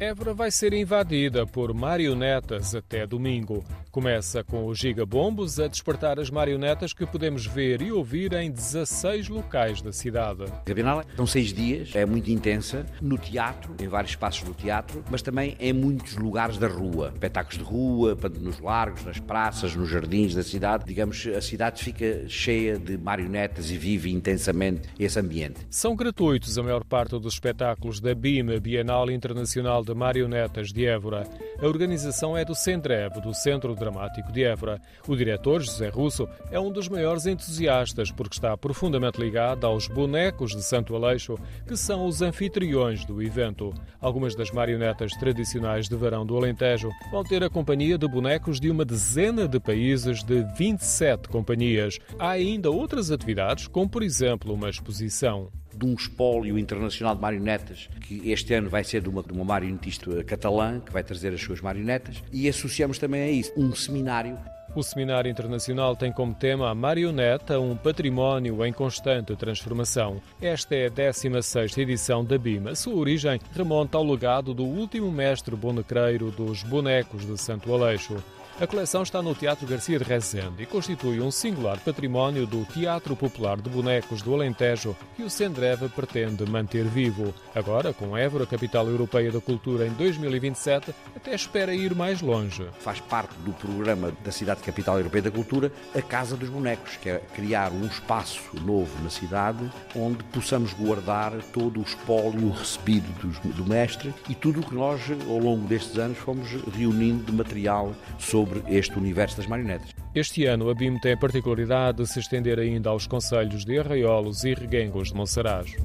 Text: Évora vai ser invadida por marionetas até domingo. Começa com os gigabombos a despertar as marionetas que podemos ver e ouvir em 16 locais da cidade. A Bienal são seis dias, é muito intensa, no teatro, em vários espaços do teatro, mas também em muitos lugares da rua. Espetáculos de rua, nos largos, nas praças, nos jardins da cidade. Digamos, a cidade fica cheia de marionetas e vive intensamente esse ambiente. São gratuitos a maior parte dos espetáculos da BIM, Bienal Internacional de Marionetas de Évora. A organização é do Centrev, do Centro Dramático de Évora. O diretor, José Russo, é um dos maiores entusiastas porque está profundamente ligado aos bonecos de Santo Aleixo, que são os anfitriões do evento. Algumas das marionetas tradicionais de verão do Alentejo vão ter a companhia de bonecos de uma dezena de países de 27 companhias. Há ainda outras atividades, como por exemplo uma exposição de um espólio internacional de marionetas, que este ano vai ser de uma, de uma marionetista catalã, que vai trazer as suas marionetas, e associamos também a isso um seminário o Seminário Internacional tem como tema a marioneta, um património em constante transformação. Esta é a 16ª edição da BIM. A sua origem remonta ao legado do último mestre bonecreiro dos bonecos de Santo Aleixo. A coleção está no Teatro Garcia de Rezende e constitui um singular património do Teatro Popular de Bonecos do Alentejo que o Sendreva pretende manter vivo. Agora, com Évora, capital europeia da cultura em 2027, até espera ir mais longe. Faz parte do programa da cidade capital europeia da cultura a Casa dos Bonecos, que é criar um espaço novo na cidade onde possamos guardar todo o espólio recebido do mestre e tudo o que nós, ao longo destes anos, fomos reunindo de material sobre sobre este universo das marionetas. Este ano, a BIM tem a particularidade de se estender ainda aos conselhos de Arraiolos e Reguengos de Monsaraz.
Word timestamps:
Évora 0.00 0.32
vai 0.32 0.50
ser 0.50 0.72
invadida 0.72 1.46
por 1.46 1.74
marionetas 1.74 2.74
até 2.74 3.06
domingo. 3.06 3.62
Começa 3.90 4.42
com 4.42 4.66
os 4.66 4.78
gigabombos 4.78 5.60
a 5.60 5.68
despertar 5.68 6.18
as 6.18 6.30
marionetas 6.30 6.94
que 6.94 7.04
podemos 7.04 7.44
ver 7.44 7.82
e 7.82 7.92
ouvir 7.92 8.32
em 8.32 8.50
16 8.50 9.28
locais 9.28 9.82
da 9.82 9.92
cidade. 9.92 10.44
A 10.44 10.74
Bienal 10.74 11.04
são 11.14 11.26
seis 11.26 11.52
dias, 11.52 11.94
é 11.94 12.06
muito 12.06 12.30
intensa, 12.30 12.86
no 13.02 13.18
teatro, 13.18 13.74
em 13.78 13.88
vários 13.88 14.12
espaços 14.12 14.42
do 14.42 14.54
teatro, 14.54 15.04
mas 15.10 15.20
também 15.20 15.54
em 15.60 15.74
muitos 15.74 16.16
lugares 16.16 16.56
da 16.56 16.66
rua. 16.66 17.10
Espetáculos 17.12 17.58
de 17.58 17.64
rua, 17.64 18.16
nos 18.40 18.58
largos, 18.58 19.04
nas 19.04 19.20
praças, 19.20 19.76
nos 19.76 19.90
jardins 19.90 20.34
da 20.34 20.42
cidade. 20.42 20.86
Digamos, 20.86 21.26
a 21.26 21.42
cidade 21.42 21.84
fica 21.84 22.26
cheia 22.26 22.78
de 22.78 22.96
marionetas 22.96 23.70
e 23.70 23.76
vive 23.76 24.10
intensamente 24.10 24.88
esse 24.98 25.20
ambiente. 25.20 25.60
São 25.68 25.94
gratuitos 25.94 26.56
a 26.56 26.62
maior 26.62 26.84
parte 26.84 27.18
dos 27.18 27.34
espetáculos 27.34 28.00
da 28.00 28.14
BIM, 28.14 28.58
Bienal 28.60 29.10
Internacional 29.10 29.89
de 29.90 29.94
Marionetas 29.94 30.72
de 30.72 30.86
Évora. 30.86 31.26
A 31.60 31.66
organização 31.66 32.36
é 32.36 32.44
do 32.44 32.54
Centrev, 32.54 33.20
do 33.20 33.34
Centro 33.34 33.74
Dramático 33.74 34.30
de 34.30 34.44
Évora. 34.44 34.80
O 35.08 35.16
diretor, 35.16 35.60
José 35.60 35.88
Russo, 35.88 36.28
é 36.50 36.60
um 36.60 36.70
dos 36.70 36.88
maiores 36.88 37.26
entusiastas 37.26 38.12
porque 38.12 38.36
está 38.36 38.56
profundamente 38.56 39.20
ligado 39.20 39.66
aos 39.66 39.88
bonecos 39.88 40.52
de 40.52 40.62
Santo 40.62 40.94
Aleixo, 40.94 41.36
que 41.66 41.76
são 41.76 42.06
os 42.06 42.22
anfitriões 42.22 43.04
do 43.04 43.20
evento. 43.20 43.74
Algumas 44.00 44.36
das 44.36 44.52
marionetas 44.52 45.12
tradicionais 45.14 45.88
de 45.88 45.96
verão 45.96 46.24
do 46.24 46.36
Alentejo 46.36 46.90
vão 47.10 47.24
ter 47.24 47.42
a 47.42 47.50
companhia 47.50 47.98
de 47.98 48.06
bonecos 48.06 48.60
de 48.60 48.70
uma 48.70 48.84
dezena 48.84 49.48
de 49.48 49.58
países 49.58 50.22
de 50.22 50.44
27 50.56 51.28
companhias. 51.28 51.98
Há 52.16 52.30
ainda 52.30 52.70
outras 52.70 53.10
atividades, 53.10 53.66
como 53.66 53.90
por 53.90 54.04
exemplo 54.04 54.54
uma 54.54 54.70
exposição 54.70 55.50
de 55.74 55.86
um 55.86 55.94
espólio 55.94 56.58
internacional 56.58 57.14
de 57.14 57.20
marionetas, 57.20 57.88
que 58.00 58.30
este 58.30 58.54
ano 58.54 58.68
vai 58.68 58.84
ser 58.84 59.00
de 59.00 59.08
uma, 59.08 59.22
de 59.22 59.32
uma 59.32 59.44
marionetista 59.44 60.22
catalã, 60.24 60.80
que 60.80 60.92
vai 60.92 61.02
trazer 61.02 61.32
as 61.32 61.40
suas 61.40 61.60
marionetas, 61.60 62.22
e 62.32 62.48
associamos 62.48 62.98
também 62.98 63.22
a 63.22 63.30
isso 63.30 63.52
um 63.56 63.74
seminário 63.74 64.38
o 64.74 64.84
Seminário 64.84 65.28
Internacional 65.28 65.96
tem 65.96 66.12
como 66.12 66.32
tema 66.32 66.70
a 66.70 66.74
marioneta, 66.76 67.58
um 67.58 67.76
património 67.76 68.64
em 68.64 68.72
constante 68.72 69.34
transformação. 69.34 70.22
Esta 70.40 70.76
é 70.76 70.86
a 70.86 70.90
16ª 70.90 71.76
edição 71.78 72.24
da 72.24 72.38
BIM. 72.38 72.68
A 72.68 72.76
sua 72.76 72.94
origem 72.94 73.40
remonta 73.52 73.98
ao 73.98 74.04
legado 74.04 74.54
do 74.54 74.62
último 74.64 75.10
mestre 75.10 75.56
bonecreiro 75.56 76.30
dos 76.30 76.62
bonecos 76.62 77.26
de 77.26 77.36
Santo 77.36 77.74
Aleixo. 77.74 78.22
A 78.60 78.66
coleção 78.66 79.02
está 79.02 79.22
no 79.22 79.34
Teatro 79.34 79.66
Garcia 79.66 79.98
de 79.98 80.04
Rezende 80.04 80.64
e 80.64 80.66
constitui 80.66 81.18
um 81.18 81.30
singular 81.30 81.80
património 81.80 82.46
do 82.46 82.62
Teatro 82.66 83.16
Popular 83.16 83.58
de 83.58 83.70
Bonecos 83.70 84.20
do 84.20 84.34
Alentejo 84.34 84.94
que 85.16 85.22
o 85.22 85.30
Sendreva 85.30 85.88
pretende 85.88 86.44
manter 86.44 86.84
vivo. 86.84 87.32
Agora, 87.54 87.94
com 87.94 88.14
Évora, 88.14 88.44
capital 88.44 88.86
europeia 88.86 89.32
da 89.32 89.40
cultura 89.40 89.86
em 89.86 89.92
2027, 89.92 90.94
até 91.16 91.34
espera 91.34 91.74
ir 91.74 91.94
mais 91.94 92.20
longe. 92.20 92.68
Faz 92.80 93.00
parte 93.00 93.32
do 93.38 93.52
programa 93.54 94.12
da 94.22 94.30
cidade 94.30 94.60
capital 94.60 94.98
europeia 94.98 95.22
da 95.22 95.30
cultura 95.30 95.72
a 95.94 96.02
Casa 96.02 96.36
dos 96.36 96.50
Bonecos, 96.50 96.98
que 96.98 97.08
é 97.08 97.18
criar 97.34 97.72
um 97.72 97.86
espaço 97.86 98.42
novo 98.62 99.02
na 99.02 99.08
cidade 99.08 99.72
onde 99.96 100.22
possamos 100.24 100.74
guardar 100.74 101.32
todo 101.50 101.80
o 101.80 101.82
espólio 101.82 102.50
recebido 102.50 103.08
do 103.54 103.64
mestre 103.64 104.12
e 104.28 104.34
tudo 104.34 104.60
o 104.60 104.62
que 104.62 104.74
nós, 104.74 105.00
ao 105.26 105.38
longo 105.38 105.66
destes 105.66 105.96
anos, 105.96 106.18
fomos 106.18 106.50
reunindo 106.76 107.24
de 107.24 107.32
material 107.32 107.94
sobre 108.18 108.49
sobre 108.50 108.76
este 108.76 108.98
universo 108.98 109.36
das 109.36 109.46
marionetas. 109.46 109.94
Este 110.14 110.46
ano, 110.46 110.68
a 110.68 110.74
BIM 110.74 110.98
tem 110.98 111.12
a 111.12 111.16
particularidade 111.16 111.98
de 111.98 112.06
se 112.06 112.18
estender 112.18 112.58
ainda 112.58 112.90
aos 112.90 113.06
conselhos 113.06 113.64
de 113.64 113.78
Arraiolos 113.78 114.44
e 114.44 114.54
Reguengos 114.54 115.08
de 115.08 115.14
Monsaraz. 115.14 115.76